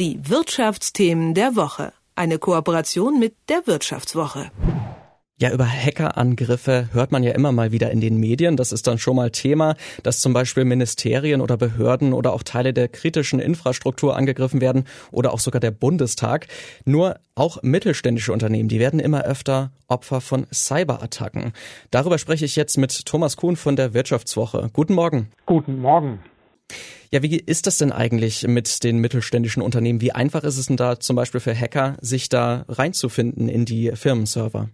Die 0.00 0.18
Wirtschaftsthemen 0.22 1.34
der 1.34 1.56
Woche. 1.56 1.92
Eine 2.14 2.38
Kooperation 2.38 3.18
mit 3.18 3.34
der 3.50 3.66
Wirtschaftswoche. 3.66 4.50
Ja, 5.36 5.52
über 5.52 5.66
Hackerangriffe 5.66 6.88
hört 6.94 7.12
man 7.12 7.22
ja 7.22 7.32
immer 7.32 7.52
mal 7.52 7.70
wieder 7.70 7.90
in 7.90 8.00
den 8.00 8.16
Medien. 8.16 8.56
Das 8.56 8.72
ist 8.72 8.86
dann 8.86 8.96
schon 8.96 9.16
mal 9.16 9.30
Thema, 9.30 9.76
dass 10.02 10.20
zum 10.20 10.32
Beispiel 10.32 10.64
Ministerien 10.64 11.42
oder 11.42 11.58
Behörden 11.58 12.14
oder 12.14 12.32
auch 12.32 12.42
Teile 12.42 12.72
der 12.72 12.88
kritischen 12.88 13.40
Infrastruktur 13.40 14.16
angegriffen 14.16 14.62
werden 14.62 14.84
oder 15.12 15.34
auch 15.34 15.38
sogar 15.38 15.60
der 15.60 15.70
Bundestag. 15.70 16.46
Nur 16.86 17.20
auch 17.34 17.62
mittelständische 17.62 18.32
Unternehmen, 18.32 18.70
die 18.70 18.78
werden 18.78 19.00
immer 19.00 19.24
öfter 19.24 19.70
Opfer 19.86 20.22
von 20.22 20.46
Cyberattacken. 20.50 21.52
Darüber 21.90 22.16
spreche 22.16 22.46
ich 22.46 22.56
jetzt 22.56 22.78
mit 22.78 23.04
Thomas 23.04 23.36
Kuhn 23.36 23.54
von 23.54 23.76
der 23.76 23.92
Wirtschaftswoche. 23.92 24.70
Guten 24.72 24.94
Morgen. 24.94 25.28
Guten 25.44 25.78
Morgen. 25.78 26.20
Ja, 27.12 27.24
wie 27.24 27.40
ist 27.44 27.66
das 27.66 27.78
denn 27.78 27.90
eigentlich 27.90 28.46
mit 28.46 28.84
den 28.84 28.98
mittelständischen 28.98 29.64
Unternehmen? 29.64 30.00
Wie 30.00 30.12
einfach 30.12 30.44
ist 30.44 30.58
es 30.58 30.66
denn 30.66 30.76
da 30.76 31.00
zum 31.00 31.16
Beispiel 31.16 31.40
für 31.40 31.52
Hacker, 31.52 31.94
sich 32.00 32.28
da 32.28 32.64
reinzufinden 32.68 33.48
in 33.48 33.64
die 33.64 33.90
Firmenserver? 33.94 34.68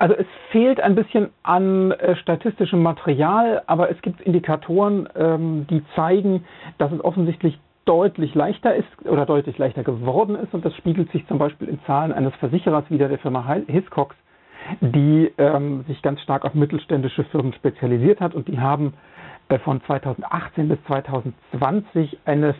Also 0.00 0.16
es 0.16 0.26
fehlt 0.50 0.80
ein 0.80 0.96
bisschen 0.96 1.28
an 1.44 1.92
äh, 1.92 2.16
statistischem 2.16 2.82
Material, 2.82 3.62
aber 3.68 3.88
es 3.88 4.02
gibt 4.02 4.20
Indikatoren, 4.20 5.08
ähm, 5.14 5.68
die 5.70 5.84
zeigen, 5.94 6.44
dass 6.78 6.90
es 6.90 7.04
offensichtlich 7.04 7.56
deutlich 7.84 8.34
leichter 8.34 8.74
ist 8.74 8.88
oder 9.04 9.24
deutlich 9.24 9.56
leichter 9.56 9.84
geworden 9.84 10.34
ist. 10.34 10.52
Und 10.52 10.64
das 10.64 10.74
spiegelt 10.74 11.12
sich 11.12 11.24
zum 11.28 11.38
Beispiel 11.38 11.68
in 11.68 11.78
Zahlen 11.86 12.10
eines 12.10 12.34
Versicherers 12.40 12.90
wieder, 12.90 13.08
der 13.08 13.18
Firma 13.18 13.46
Hiscox, 13.68 14.16
die 14.80 15.32
ähm, 15.38 15.84
sich 15.86 16.02
ganz 16.02 16.20
stark 16.22 16.44
auf 16.44 16.54
mittelständische 16.54 17.22
Firmen 17.24 17.52
spezialisiert 17.52 18.20
hat. 18.20 18.34
Und 18.34 18.48
die 18.48 18.58
haben 18.58 18.94
von 19.58 19.82
2018 19.84 20.68
bis 20.68 20.78
2020 20.86 22.18
eine 22.24 22.54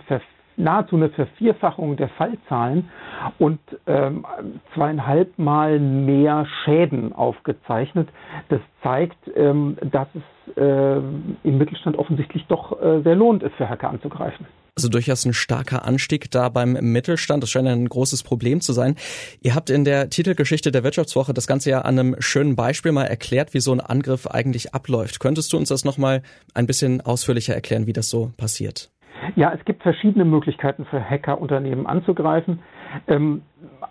nahezu 0.56 0.96
eine 0.96 1.08
Vervierfachung 1.10 1.96
der 1.96 2.08
Fallzahlen 2.10 2.90
und 3.38 3.58
ähm, 3.86 4.26
zweieinhalb 4.74 5.38
Mal 5.38 5.78
mehr 5.78 6.46
Schäden 6.64 7.12
aufgezeichnet. 7.12 8.08
Das 8.48 8.60
zeigt, 8.82 9.18
ähm, 9.34 9.76
dass 9.90 10.08
es 10.14 10.56
äh, 10.56 10.96
im 10.98 11.58
Mittelstand 11.58 11.96
offensichtlich 11.96 12.46
doch 12.46 12.80
äh, 12.82 13.00
sehr 13.02 13.14
lohnt 13.16 13.42
ist, 13.42 13.54
für 13.54 13.68
Hacker 13.68 13.88
anzugreifen. 13.88 14.46
Also 14.76 14.88
durchaus 14.88 15.24
ein 15.24 15.32
starker 15.32 15.84
Anstieg 15.84 16.30
da 16.30 16.48
beim 16.48 16.72
Mittelstand. 16.72 17.42
Das 17.42 17.50
scheint 17.50 17.68
ein 17.68 17.88
großes 17.88 18.22
Problem 18.22 18.60
zu 18.60 18.72
sein. 18.72 18.96
Ihr 19.42 19.54
habt 19.54 19.70
in 19.70 19.84
der 19.84 20.10
Titelgeschichte 20.10 20.70
der 20.70 20.84
Wirtschaftswoche 20.84 21.34
das 21.34 21.46
Ganze 21.46 21.70
ja 21.70 21.82
an 21.82 21.98
einem 21.98 22.16
schönen 22.18 22.56
Beispiel 22.56 22.92
mal 22.92 23.04
erklärt, 23.04 23.54
wie 23.54 23.60
so 23.60 23.72
ein 23.72 23.80
Angriff 23.80 24.26
eigentlich 24.26 24.74
abläuft. 24.74 25.20
Könntest 25.20 25.52
du 25.52 25.56
uns 25.56 25.68
das 25.68 25.84
nochmal 25.84 26.22
ein 26.54 26.66
bisschen 26.66 27.00
ausführlicher 27.00 27.54
erklären, 27.54 27.86
wie 27.86 27.92
das 27.92 28.08
so 28.08 28.32
passiert? 28.36 28.90
Ja, 29.36 29.52
es 29.52 29.64
gibt 29.64 29.82
verschiedene 29.82 30.24
Möglichkeiten 30.24 30.86
für 30.86 31.02
Hackerunternehmen 31.02 31.86
anzugreifen. 31.86 32.60
Ähm, 33.06 33.42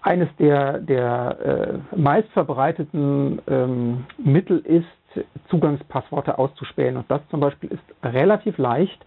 eines 0.01 0.29
der, 0.39 0.79
der 0.79 1.81
äh, 1.93 1.97
meistverbreiteten 1.97 3.41
ähm, 3.47 4.05
Mittel 4.17 4.59
ist, 4.59 4.85
Zugangspassworte 5.49 6.37
auszuspähen. 6.37 6.97
Und 6.97 7.09
das 7.09 7.21
zum 7.29 7.39
Beispiel 7.39 7.71
ist 7.71 7.83
relativ 8.03 8.57
leicht, 8.57 9.03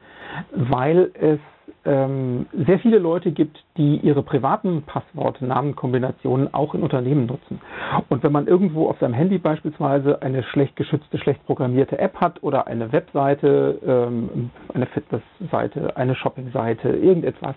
weil 0.53 1.11
es 1.15 1.39
ähm, 1.85 2.47
sehr 2.67 2.79
viele 2.79 2.99
Leute 2.99 3.33
gibt, 3.33 3.63
die 3.77 3.97
ihre 3.97 4.23
privaten 4.23 4.83
Passworte, 4.83 5.45
Namenkombinationen 5.45 6.53
auch 6.55 6.75
in 6.75 6.83
Unternehmen 6.83 7.27
nutzen. 7.27 7.61
Und 8.09 8.23
wenn 8.23 8.33
man 8.33 8.47
irgendwo 8.47 8.89
auf 8.89 8.99
seinem 9.01 9.15
Handy 9.15 9.39
beispielsweise 9.39 10.23
eine 10.23 10.43
schlecht 10.45 10.77
geschützte, 10.77 11.19
schlecht 11.19 11.45
programmierte 11.47 11.99
App 11.99 12.21
hat 12.21 12.43
oder 12.43 12.67
eine 12.67 12.93
Webseite, 12.93 13.79
ähm, 13.85 14.51
eine 14.73 14.87
Fitnessseite, 14.87 15.97
eine 15.97 16.15
Shoppingseite, 16.15 16.89
irgendetwas 16.89 17.57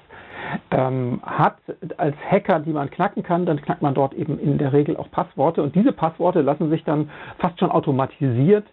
ähm, 0.72 1.20
hat 1.23 1.58
als 1.98 2.16
Hacker, 2.30 2.59
die 2.59 2.72
man 2.72 2.90
knacken 2.90 3.23
kann, 3.23 3.46
dann 3.46 3.62
knackt 3.62 3.81
man 3.81 3.94
dort 3.94 4.14
eben 4.14 4.40
in 4.40 4.58
der 4.58 4.73
Regel 4.73 4.98
auch 4.98 5.09
Passworte. 5.12 5.62
Und 5.62 5.76
diese 5.76 5.92
Passworte 5.92 6.42
lassen 6.42 6.70
sich 6.70 6.84
dann 6.84 7.09
fast 7.40 7.59
schon 7.59 7.72
automatisiert 7.72 8.66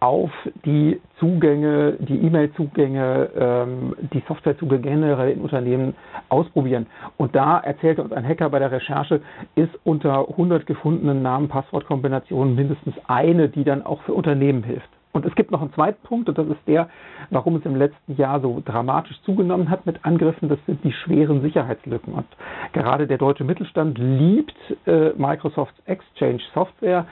auf 0.00 0.30
die 0.64 1.00
Zugänge, 1.18 1.96
die 2.00 2.26
E-Mail-Zugänge, 2.26 3.30
ähm, 3.36 3.96
die 4.12 4.22
Softwarezugänge 4.26 4.82
generell 4.82 5.32
in 5.32 5.40
Unternehmen 5.40 5.94
ausprobieren. 6.28 6.86
Und 7.16 7.36
da 7.36 7.58
erzählte 7.58 8.02
uns 8.02 8.12
ein 8.12 8.26
Hacker 8.26 8.48
bei 8.50 8.58
der 8.58 8.72
Recherche, 8.72 9.20
ist 9.54 9.72
unter 9.84 10.28
100 10.28 10.66
gefundenen 10.66 11.22
Namen, 11.22 11.48
Passwortkombinationen 11.48 12.54
mindestens 12.54 12.94
eine, 13.06 13.48
die 13.48 13.64
dann 13.64 13.84
auch 13.84 14.02
für 14.02 14.14
Unternehmen 14.14 14.62
hilft. 14.62 14.88
Und 15.12 15.26
es 15.26 15.34
gibt 15.34 15.50
noch 15.50 15.60
einen 15.60 15.72
zweiten 15.72 16.00
Punkt, 16.04 16.28
und 16.28 16.38
das 16.38 16.46
ist 16.46 16.60
der, 16.68 16.88
warum 17.30 17.56
es 17.56 17.64
im 17.64 17.74
letzten 17.74 18.16
Jahr 18.16 18.40
so 18.40 18.62
dramatisch 18.64 19.20
zugenommen 19.22 19.68
hat 19.68 19.84
mit 19.84 20.04
Angriffen, 20.04 20.48
das 20.48 20.58
sind 20.66 20.84
die 20.84 20.92
schweren 20.92 21.42
Sicherheitslücken. 21.42 22.14
Und 22.14 22.26
gerade 22.72 23.08
der 23.08 23.18
deutsche 23.18 23.42
Mittelstand 23.42 23.98
liebt 23.98 24.54
äh, 24.86 25.10
Microsofts 25.16 25.80
Exchange 25.86 26.40
Software, 26.54 27.06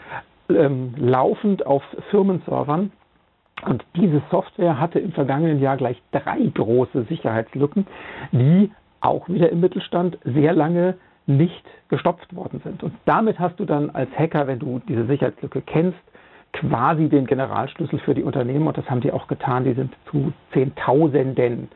ähm, 0.48 0.94
laufend 0.96 1.66
auf 1.66 1.82
Firmenservern. 2.10 2.92
Und 3.66 3.84
diese 3.96 4.22
Software 4.30 4.78
hatte 4.78 5.00
im 5.00 5.12
vergangenen 5.12 5.60
Jahr 5.60 5.76
gleich 5.76 6.00
drei 6.12 6.38
große 6.54 7.04
Sicherheitslücken, 7.04 7.86
die 8.30 8.70
auch 9.00 9.28
wieder 9.28 9.50
im 9.50 9.60
Mittelstand 9.60 10.18
sehr 10.24 10.52
lange 10.52 10.94
nicht 11.26 11.64
gestopft 11.88 12.34
worden 12.34 12.60
sind. 12.64 12.82
Und 12.82 12.94
damit 13.04 13.38
hast 13.38 13.58
du 13.60 13.64
dann 13.64 13.90
als 13.90 14.10
Hacker, 14.16 14.46
wenn 14.46 14.58
du 14.58 14.80
diese 14.88 15.06
Sicherheitslücke 15.06 15.60
kennst, 15.62 15.98
quasi 16.52 17.08
den 17.08 17.26
Generalschlüssel 17.26 17.98
für 17.98 18.14
die 18.14 18.22
Unternehmen. 18.22 18.66
Und 18.66 18.78
das 18.78 18.88
haben 18.88 19.00
die 19.00 19.12
auch 19.12 19.28
getan. 19.28 19.64
Die 19.64 19.74
sind 19.74 19.94
zu 20.10 20.32
Zehntausenden 20.52 21.68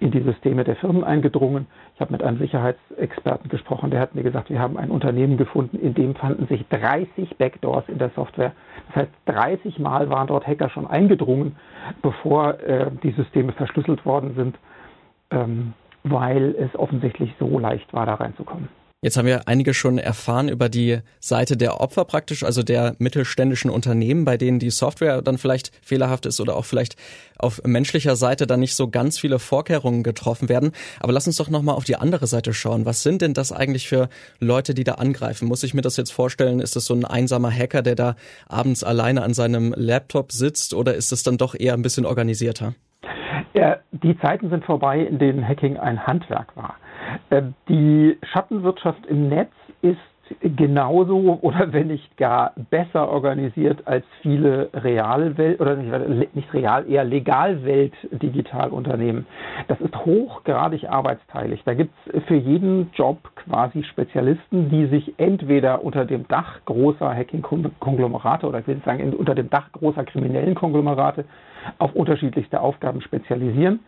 in 0.00 0.10
die 0.10 0.20
Systeme 0.22 0.64
der 0.64 0.76
Firmen 0.76 1.04
eingedrungen. 1.04 1.66
Ich 1.94 2.00
habe 2.00 2.12
mit 2.12 2.22
einem 2.22 2.38
Sicherheitsexperten 2.38 3.48
gesprochen, 3.48 3.90
der 3.90 4.00
hat 4.00 4.14
mir 4.14 4.22
gesagt, 4.22 4.50
wir 4.50 4.58
haben 4.58 4.76
ein 4.76 4.90
Unternehmen 4.90 5.36
gefunden, 5.36 5.78
in 5.78 5.94
dem 5.94 6.14
fanden 6.14 6.46
sich 6.46 6.66
30 6.68 7.36
Backdoors 7.38 7.84
in 7.88 7.98
der 7.98 8.10
Software. 8.10 8.52
Das 8.88 8.96
heißt, 8.96 9.12
30 9.26 9.78
Mal 9.78 10.10
waren 10.10 10.26
dort 10.26 10.46
Hacker 10.46 10.68
schon 10.70 10.86
eingedrungen, 10.86 11.56
bevor 12.02 12.58
äh, 12.60 12.90
die 13.02 13.12
Systeme 13.12 13.52
verschlüsselt 13.52 14.04
worden 14.04 14.34
sind, 14.34 14.58
ähm, 15.30 15.74
weil 16.02 16.54
es 16.58 16.74
offensichtlich 16.78 17.34
so 17.38 17.58
leicht 17.58 17.92
war, 17.92 18.06
da 18.06 18.14
reinzukommen. 18.14 18.68
Jetzt 19.02 19.16
haben 19.16 19.24
wir 19.24 19.48
einige 19.48 19.72
schon 19.72 19.96
erfahren 19.96 20.50
über 20.50 20.68
die 20.68 20.98
Seite 21.20 21.56
der 21.56 21.80
Opfer 21.80 22.04
praktisch, 22.04 22.44
also 22.44 22.62
der 22.62 22.96
mittelständischen 22.98 23.70
Unternehmen, 23.70 24.26
bei 24.26 24.36
denen 24.36 24.58
die 24.58 24.68
Software 24.68 25.22
dann 25.22 25.38
vielleicht 25.38 25.72
fehlerhaft 25.82 26.26
ist 26.26 26.38
oder 26.38 26.54
auch 26.54 26.66
vielleicht 26.66 26.96
auf 27.38 27.62
menschlicher 27.64 28.14
Seite 28.14 28.46
dann 28.46 28.60
nicht 28.60 28.74
so 28.74 28.90
ganz 28.90 29.18
viele 29.18 29.38
Vorkehrungen 29.38 30.02
getroffen 30.02 30.50
werden. 30.50 30.72
Aber 31.00 31.14
lass 31.14 31.26
uns 31.26 31.38
doch 31.38 31.48
nochmal 31.48 31.76
auf 31.76 31.84
die 31.84 31.96
andere 31.96 32.26
Seite 32.26 32.52
schauen. 32.52 32.84
Was 32.84 33.02
sind 33.02 33.22
denn 33.22 33.32
das 33.32 33.52
eigentlich 33.52 33.88
für 33.88 34.10
Leute, 34.38 34.74
die 34.74 34.84
da 34.84 34.96
angreifen? 34.96 35.48
Muss 35.48 35.62
ich 35.62 35.72
mir 35.72 35.80
das 35.80 35.96
jetzt 35.96 36.12
vorstellen? 36.12 36.60
Ist 36.60 36.76
das 36.76 36.84
so 36.84 36.92
ein 36.92 37.06
einsamer 37.06 37.50
Hacker, 37.50 37.80
der 37.80 37.94
da 37.94 38.16
abends 38.50 38.84
alleine 38.84 39.22
an 39.22 39.32
seinem 39.32 39.72
Laptop 39.78 40.30
sitzt 40.30 40.74
oder 40.74 40.94
ist 40.94 41.10
es 41.10 41.22
dann 41.22 41.38
doch 41.38 41.54
eher 41.58 41.72
ein 41.72 41.80
bisschen 41.80 42.04
organisierter? 42.04 42.74
Ja, 43.54 43.78
die 43.92 44.18
Zeiten 44.18 44.50
sind 44.50 44.66
vorbei, 44.66 45.00
in 45.00 45.18
denen 45.18 45.42
Hacking 45.48 45.78
ein 45.78 46.06
Handwerk 46.06 46.54
war. 46.54 46.76
Äh, 47.30 47.42
die 47.68 48.18
Schattenwirtschaft 48.32 49.06
im 49.06 49.28
Netz 49.28 49.52
ist 49.82 49.98
genauso 50.40 51.38
oder 51.42 51.72
wenn 51.72 51.88
nicht 51.88 52.16
gar 52.16 52.52
besser 52.70 53.08
organisiert 53.08 53.86
als 53.86 54.04
viele 54.22 54.70
Realwelt 54.72 55.60
oder 55.60 55.76
nicht, 55.76 56.36
nicht 56.36 56.54
real, 56.54 56.88
eher 56.88 57.04
Legalwelt 57.04 57.94
Digitalunternehmen. 58.12 59.26
Das 59.68 59.80
ist 59.80 59.96
hochgradig 59.96 60.88
arbeitsteilig. 60.88 61.62
Da 61.64 61.74
gibt 61.74 61.92
es 62.12 62.22
für 62.24 62.36
jeden 62.36 62.90
Job 62.94 63.18
quasi 63.36 63.82
Spezialisten, 63.84 64.70
die 64.70 64.86
sich 64.86 65.14
entweder 65.18 65.82
unter 65.82 66.04
dem 66.04 66.28
Dach 66.28 66.60
großer 66.64 67.12
Hacking-Konglomerate 67.12 68.46
oder 68.46 68.60
ich 68.60 68.66
will 68.66 68.80
sagen 68.84 69.12
unter 69.14 69.34
dem 69.34 69.50
Dach 69.50 69.72
großer 69.72 70.04
kriminellen 70.04 70.54
Konglomerate 70.54 71.24
auf 71.78 71.94
unterschiedlichste 71.94 72.60
Aufgaben 72.60 73.00
spezialisieren 73.00 73.80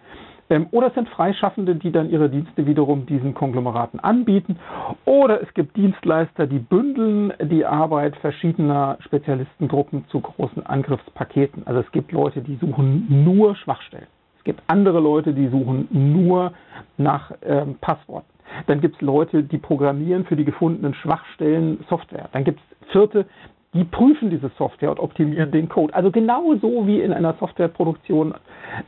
ähm, 0.53 0.67
oder 0.71 0.89
es 0.89 0.95
sind 0.95 1.09
Freischaffende, 1.09 1.77
die 1.77 1.91
dann 1.91 2.11
ihre 2.11 2.29
Dienste 2.29 2.67
wiederum 2.67 3.07
diesen 3.07 3.33
Konglomeraten 3.33 3.99
anbieten. 4.01 4.59
Oder 5.07 5.41
es 5.43 5.53
gibt 5.55 5.77
Dienstleister, 5.77 6.47
die 6.47 6.59
bündeln 6.59 7.33
die 7.43 7.65
Arbeit 7.65 8.17
verschiedener 8.17 8.99
Spezialistengruppen 9.01 10.05
zu 10.09 10.21
großen 10.21 10.65
Angriffspaketen. 10.67 11.67
Also 11.67 11.81
es 11.81 11.91
gibt 11.93 12.13
Leute, 12.13 12.43
die 12.43 12.57
suchen 12.57 13.25
nur 13.25 13.57
Schwachstellen. 13.57 14.07
Es 14.37 14.45
gibt 14.45 14.63
andere 14.67 15.01
Leute, 15.01 15.33
die 15.33 15.49
suchen 15.49 15.89
nur 15.91 16.53
nach 16.99 17.33
ähm, 17.43 17.77
Passworten. 17.81 18.29
Dann 18.67 18.83
gibt 18.83 18.97
es 18.97 19.01
Leute, 19.01 19.45
die 19.45 19.57
programmieren 19.57 20.27
für 20.27 20.37
die 20.37 20.45
gefundenen 20.45 20.93
Schwachstellen 20.93 21.83
Software. 21.89 22.29
Dann 22.33 22.45
gibt 22.45 22.61
es 22.61 22.89
Vierte, 22.89 23.25
die 23.75 23.85
prüfen 23.85 24.31
diese 24.31 24.51
Software 24.59 24.91
und 24.91 25.01
optimieren 25.01 25.51
den 25.51 25.69
Code. 25.69 25.95
Also 25.95 26.11
genauso 26.11 26.87
wie 26.87 27.01
in 27.01 27.13
einer 27.13 27.35
Softwareproduktion 27.35 28.35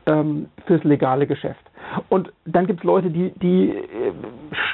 ähm, 0.07 0.47
fürs 0.67 0.85
legale 0.85 1.27
Geschäft. 1.27 1.61
Und 2.09 2.33
dann 2.45 2.67
gibt 2.67 2.81
es 2.81 2.85
Leute, 2.85 3.11
die, 3.11 3.33
die 3.41 3.71
äh, 3.71 4.13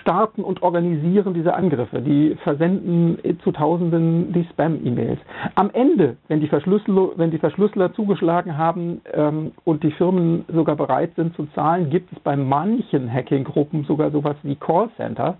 starten 0.00 0.42
und 0.42 0.62
organisieren 0.62 1.34
diese 1.34 1.54
Angriffe. 1.54 2.00
Die 2.02 2.36
versenden 2.42 3.18
zu 3.42 3.52
Tausenden 3.52 4.32
die 4.32 4.44
Spam-E-Mails. 4.52 5.20
Am 5.54 5.70
Ende, 5.72 6.16
wenn 6.28 6.40
die, 6.40 6.50
wenn 6.50 7.30
die 7.30 7.38
Verschlüsseler 7.38 7.92
zugeschlagen 7.92 8.56
haben 8.56 9.02
ähm, 9.12 9.52
und 9.64 9.82
die 9.82 9.92
Firmen 9.92 10.44
sogar 10.48 10.76
bereit 10.76 11.12
sind 11.16 11.34
zu 11.36 11.46
zahlen, 11.54 11.90
gibt 11.90 12.12
es 12.12 12.18
bei 12.20 12.36
manchen 12.36 13.12
Hacking-Gruppen 13.12 13.84
sogar 13.84 14.10
sowas 14.10 14.36
wie 14.42 14.56
Callcenter. 14.56 15.36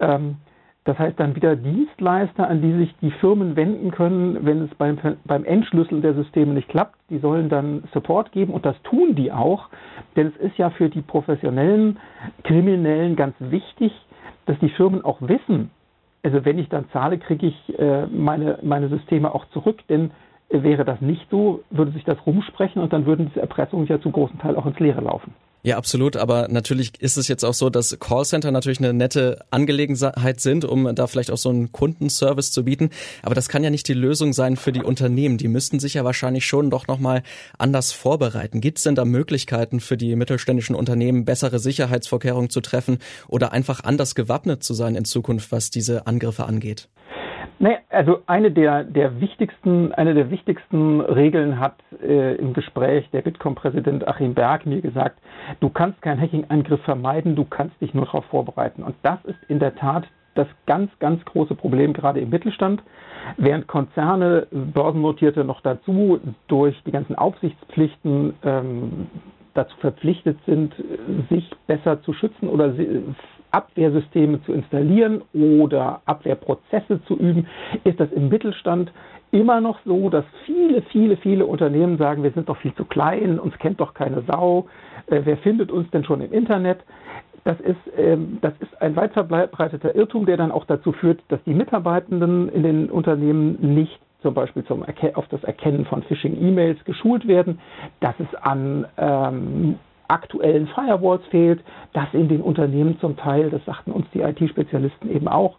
Ähm, 0.00 0.36
das 0.86 0.98
heißt 0.98 1.18
dann 1.18 1.34
wieder 1.34 1.56
Dienstleister, 1.56 2.48
an 2.48 2.62
die 2.62 2.72
sich 2.72 2.94
die 3.02 3.10
Firmen 3.10 3.56
wenden 3.56 3.90
können, 3.90 4.46
wenn 4.46 4.62
es 4.62 4.74
beim, 4.76 4.96
beim 5.24 5.44
Entschlüsseln 5.44 6.00
der 6.00 6.14
Systeme 6.14 6.54
nicht 6.54 6.68
klappt. 6.68 6.94
Die 7.10 7.18
sollen 7.18 7.48
dann 7.48 7.82
Support 7.92 8.30
geben 8.30 8.54
und 8.54 8.64
das 8.64 8.80
tun 8.82 9.16
die 9.16 9.32
auch, 9.32 9.68
denn 10.14 10.28
es 10.28 10.36
ist 10.36 10.56
ja 10.58 10.70
für 10.70 10.88
die 10.88 11.02
professionellen 11.02 11.98
Kriminellen 12.44 13.16
ganz 13.16 13.34
wichtig, 13.40 13.92
dass 14.46 14.56
die 14.60 14.68
Firmen 14.70 15.04
auch 15.04 15.20
wissen, 15.20 15.70
also 16.22 16.44
wenn 16.44 16.58
ich 16.58 16.68
dann 16.68 16.88
zahle, 16.92 17.18
kriege 17.18 17.46
ich 17.46 17.78
äh, 17.78 18.06
meine, 18.06 18.58
meine 18.62 18.88
Systeme 18.88 19.34
auch 19.34 19.44
zurück, 19.50 19.78
denn 19.88 20.12
wäre 20.50 20.84
das 20.84 21.00
nicht 21.00 21.26
so, 21.30 21.64
würde 21.70 21.92
sich 21.92 22.04
das 22.04 22.18
rumsprechen 22.26 22.80
und 22.82 22.92
dann 22.92 23.06
würden 23.06 23.26
diese 23.28 23.40
Erpressungen 23.40 23.86
ja 23.86 24.00
zum 24.00 24.12
großen 24.12 24.38
Teil 24.38 24.56
auch 24.56 24.66
ins 24.66 24.78
Leere 24.78 25.00
laufen. 25.00 25.34
Ja, 25.66 25.76
absolut. 25.78 26.16
Aber 26.16 26.46
natürlich 26.48 26.92
ist 27.00 27.16
es 27.16 27.26
jetzt 27.26 27.44
auch 27.44 27.52
so, 27.52 27.70
dass 27.70 27.98
Callcenter 27.98 28.52
natürlich 28.52 28.78
eine 28.78 28.94
nette 28.94 29.44
Angelegenheit 29.50 30.40
sind, 30.40 30.64
um 30.64 30.94
da 30.94 31.08
vielleicht 31.08 31.32
auch 31.32 31.38
so 31.38 31.48
einen 31.48 31.72
Kundenservice 31.72 32.52
zu 32.52 32.64
bieten. 32.64 32.90
Aber 33.24 33.34
das 33.34 33.48
kann 33.48 33.64
ja 33.64 33.70
nicht 33.70 33.88
die 33.88 33.94
Lösung 33.94 34.32
sein 34.32 34.54
für 34.54 34.70
die 34.70 34.84
Unternehmen. 34.84 35.38
Die 35.38 35.48
müssten 35.48 35.80
sich 35.80 35.94
ja 35.94 36.04
wahrscheinlich 36.04 36.46
schon 36.46 36.70
doch 36.70 36.86
nochmal 36.86 37.24
anders 37.58 37.90
vorbereiten. 37.90 38.60
Gibt 38.60 38.78
es 38.78 38.84
denn 38.84 38.94
da 38.94 39.04
Möglichkeiten 39.04 39.80
für 39.80 39.96
die 39.96 40.14
mittelständischen 40.14 40.76
Unternehmen, 40.76 41.24
bessere 41.24 41.58
Sicherheitsvorkehrungen 41.58 42.48
zu 42.48 42.60
treffen 42.60 42.98
oder 43.26 43.52
einfach 43.52 43.82
anders 43.82 44.14
gewappnet 44.14 44.62
zu 44.62 44.72
sein 44.72 44.94
in 44.94 45.04
Zukunft, 45.04 45.50
was 45.50 45.70
diese 45.70 46.06
Angriffe 46.06 46.44
angeht? 46.44 46.88
Nee, 47.58 47.78
also 47.88 48.18
eine 48.26 48.50
der, 48.50 48.84
der 48.84 49.18
wichtigsten, 49.20 49.92
eine 49.92 50.12
der 50.12 50.30
wichtigsten 50.30 51.00
Regeln 51.00 51.58
hat 51.58 51.76
äh, 52.02 52.34
im 52.34 52.52
Gespräch 52.52 53.08
der 53.12 53.22
Bitkom-Präsident 53.22 54.06
Achim 54.06 54.34
Berg 54.34 54.66
mir 54.66 54.82
gesagt, 54.82 55.18
du 55.60 55.70
kannst 55.70 56.02
keinen 56.02 56.20
Hacking-Angriff 56.20 56.82
vermeiden, 56.82 57.34
du 57.34 57.44
kannst 57.44 57.80
dich 57.80 57.94
nur 57.94 58.04
darauf 58.04 58.26
vorbereiten. 58.26 58.82
Und 58.82 58.94
das 59.02 59.24
ist 59.24 59.38
in 59.48 59.58
der 59.58 59.74
Tat 59.74 60.06
das 60.34 60.48
ganz, 60.66 60.90
ganz 60.98 61.24
große 61.24 61.54
Problem 61.54 61.94
gerade 61.94 62.20
im 62.20 62.28
Mittelstand. 62.28 62.82
Während 63.38 63.66
Konzerne, 63.66 64.46
Börsennotierte 64.50 65.42
noch 65.42 65.62
dazu 65.62 66.20
durch 66.48 66.76
die 66.84 66.92
ganzen 66.92 67.16
Aufsichtspflichten 67.16 68.34
ähm, 68.44 69.06
dazu 69.54 69.74
verpflichtet 69.78 70.38
sind, 70.44 70.74
sich 71.30 71.50
besser 71.66 72.02
zu 72.02 72.12
schützen 72.12 72.48
oder 72.48 72.74
Abwehrsysteme 73.50 74.42
zu 74.42 74.52
installieren 74.52 75.22
oder 75.32 76.00
Abwehrprozesse 76.06 77.02
zu 77.06 77.16
üben, 77.16 77.46
ist 77.84 78.00
das 78.00 78.10
im 78.12 78.28
Mittelstand 78.28 78.92
immer 79.30 79.60
noch 79.60 79.78
so, 79.84 80.08
dass 80.08 80.24
viele, 80.44 80.82
viele, 80.82 81.16
viele 81.16 81.46
Unternehmen 81.46 81.98
sagen, 81.98 82.22
wir 82.22 82.30
sind 82.30 82.48
doch 82.48 82.56
viel 82.58 82.74
zu 82.74 82.84
klein, 82.84 83.38
uns 83.38 83.56
kennt 83.58 83.80
doch 83.80 83.94
keine 83.94 84.22
Sau, 84.22 84.66
äh, 85.06 85.20
wer 85.24 85.36
findet 85.38 85.70
uns 85.70 85.90
denn 85.90 86.04
schon 86.04 86.20
im 86.20 86.32
Internet? 86.32 86.78
Das 87.44 87.60
ist, 87.60 87.76
ähm, 87.96 88.38
das 88.40 88.54
ist 88.60 88.80
ein 88.80 88.96
weit 88.96 89.12
verbreiteter 89.12 89.94
Irrtum, 89.94 90.26
der 90.26 90.36
dann 90.36 90.50
auch 90.50 90.64
dazu 90.64 90.92
führt, 90.92 91.20
dass 91.28 91.42
die 91.44 91.54
Mitarbeitenden 91.54 92.48
in 92.48 92.62
den 92.62 92.90
Unternehmen 92.90 93.74
nicht 93.74 94.00
zum 94.22 94.34
Beispiel 94.34 94.64
zum 94.64 94.84
auf 95.14 95.28
das 95.28 95.44
Erkennen 95.44 95.84
von 95.84 96.02
Phishing-E-Mails 96.02 96.84
geschult 96.84 97.28
werden, 97.28 97.60
dass 98.00 98.14
es 98.18 98.34
an 98.34 98.86
ähm, 98.96 99.78
aktuellen 100.08 100.66
Firewalls 100.68 101.24
fehlt, 101.26 101.60
dass 101.92 102.12
in 102.12 102.28
den 102.28 102.40
Unternehmen 102.40 102.98
zum 103.00 103.16
Teil, 103.16 103.50
das 103.50 103.64
sagten 103.64 103.92
uns 103.92 104.06
die 104.14 104.20
IT-Spezialisten 104.20 105.10
eben 105.10 105.28
auch, 105.28 105.56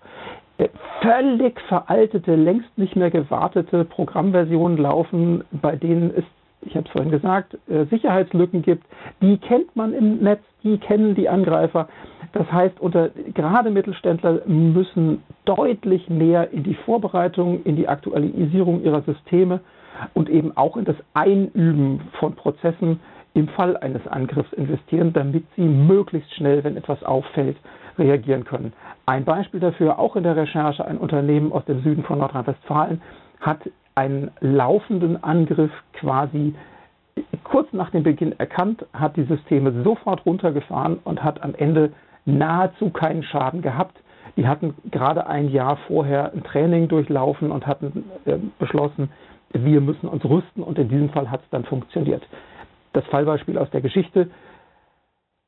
äh, 0.57 0.69
völlig 1.01 1.59
veraltete, 1.67 2.35
längst 2.35 2.77
nicht 2.77 2.95
mehr 2.95 3.11
gewartete 3.11 3.85
Programmversionen 3.85 4.77
laufen, 4.77 5.43
bei 5.51 5.75
denen 5.75 6.11
es, 6.15 6.23
ich 6.61 6.75
habe 6.75 6.85
es 6.87 6.91
vorhin 6.91 7.11
gesagt, 7.11 7.57
äh, 7.69 7.85
Sicherheitslücken 7.85 8.61
gibt. 8.63 8.83
Die 9.21 9.37
kennt 9.37 9.75
man 9.75 9.93
im 9.93 10.17
Netz, 10.17 10.41
die 10.63 10.77
kennen 10.79 11.13
die 11.15 11.29
Angreifer. 11.29 11.87
Das 12.33 12.51
heißt, 12.51 12.79
unter, 12.79 13.09
gerade 13.33 13.69
Mittelständler 13.69 14.41
müssen 14.47 15.23
deutlich 15.45 16.09
mehr 16.09 16.51
in 16.51 16.63
die 16.63 16.75
Vorbereitung, 16.75 17.63
in 17.63 17.75
die 17.75 17.87
Aktualisierung 17.87 18.83
ihrer 18.83 19.01
Systeme 19.03 19.61
und 20.13 20.29
eben 20.29 20.55
auch 20.57 20.77
in 20.77 20.85
das 20.85 20.97
Einüben 21.13 22.01
von 22.19 22.35
Prozessen 22.35 22.99
im 23.37 23.47
Fall 23.49 23.77
eines 23.77 24.05
Angriffs 24.07 24.51
investieren, 24.53 25.13
damit 25.13 25.45
sie 25.55 25.61
möglichst 25.61 26.33
schnell, 26.33 26.63
wenn 26.63 26.75
etwas 26.75 27.03
auffällt, 27.03 27.55
reagieren 27.99 28.45
können. 28.45 28.73
Ein 29.05 29.25
Beispiel 29.25 29.59
dafür, 29.59 29.99
auch 29.99 30.15
in 30.15 30.23
der 30.23 30.35
Recherche, 30.35 30.83
ein 30.85 30.97
Unternehmen 30.97 31.51
aus 31.51 31.63
dem 31.65 31.81
Süden 31.83 32.03
von 32.03 32.17
Nordrhein-Westfalen 32.17 33.01
hat 33.39 33.59
einen 33.93 34.31
laufenden 34.39 35.23
Angriff 35.23 35.71
quasi 35.93 36.55
kurz 37.43 37.71
nach 37.73 37.91
dem 37.91 38.03
Beginn 38.03 38.37
erkannt, 38.39 38.85
hat 38.93 39.15
die 39.17 39.23
Systeme 39.23 39.83
sofort 39.83 40.25
runtergefahren 40.25 40.97
und 41.03 41.23
hat 41.23 41.43
am 41.43 41.53
Ende 41.53 41.91
nahezu 42.25 42.89
keinen 42.89 43.21
Schaden 43.21 43.61
gehabt. 43.61 43.97
Die 44.35 44.47
hatten 44.47 44.73
gerade 44.91 45.27
ein 45.27 45.49
Jahr 45.49 45.77
vorher 45.87 46.33
ein 46.33 46.43
Training 46.43 46.87
durchlaufen 46.87 47.51
und 47.51 47.67
hatten 47.67 48.05
äh, 48.25 48.37
beschlossen, 48.57 49.09
wir 49.53 49.81
müssen 49.81 50.07
uns 50.07 50.25
rüsten 50.25 50.61
und 50.63 50.77
in 50.77 50.89
diesem 50.89 51.09
Fall 51.09 51.29
hat 51.31 51.41
es 51.41 51.49
dann 51.51 51.65
funktioniert 51.65 52.23
das 52.97 53.05
Fallbeispiel 53.05 53.57
aus 53.57 53.69
der 53.71 53.81
Geschichte 53.81 54.29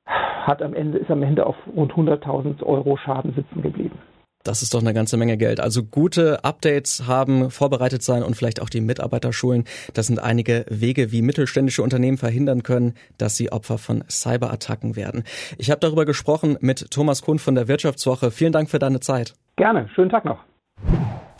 hat 0.06 0.62
am 0.62 0.74
Ende, 0.74 1.00
ist 1.00 1.12
am 1.12 1.24
Ende 1.24 1.46
auf 1.46 1.56
rund 1.76 1.94
100.000 1.94 2.64
Euro 2.64 2.98
Schaden 2.98 3.34
sitzen 3.34 3.62
geblieben. 3.62 3.98
Das 4.44 4.62
ist 4.62 4.74
doch 4.74 4.80
eine 4.80 4.94
ganze 4.94 5.18
Menge 5.18 5.36
Geld. 5.36 5.60
Also 5.60 5.84
gute 5.84 6.44
Updates 6.46 7.08
haben, 7.08 7.52
vorbereitet 7.52 8.04
sein 8.04 8.24
und 8.24 8.36
vielleicht 8.36 8.62
auch 8.62 8.70
die 8.70 8.80
Mitarbeiter 8.80 9.34
schulen. 9.34 9.66
Das 9.94 10.08
sind 10.08 10.20
einige 10.20 10.66
Wege, 10.70 11.12
wie 11.12 11.22
mittelständische 11.22 11.84
Unternehmen 11.84 12.18
verhindern 12.18 12.64
können, 12.64 12.94
dass 13.18 13.36
sie 13.36 13.52
Opfer 13.52 13.78
von 13.78 14.04
Cyberattacken 14.10 14.96
werden. 14.96 15.24
Ich 15.58 15.70
habe 15.72 15.82
darüber 15.82 16.06
gesprochen 16.06 16.58
mit 16.62 16.90
Thomas 16.90 17.22
Kuhn 17.22 17.38
von 17.38 17.56
der 17.56 17.68
Wirtschaftswoche. 17.68 18.32
Vielen 18.32 18.54
Dank 18.54 18.70
für 18.70 18.80
deine 18.80 19.02
Zeit. 19.02 19.34
Gerne. 19.58 19.90
Schönen 19.94 20.10
Tag 20.10 20.24
noch. 20.24 20.40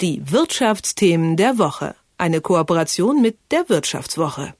Die 0.02 0.22
Wirtschaftsthemen 0.30 1.38
der 1.38 1.58
Woche. 1.58 1.96
Eine 2.18 2.42
Kooperation 2.42 3.22
mit 3.22 3.38
der 3.52 3.70
Wirtschaftswoche. 3.70 4.54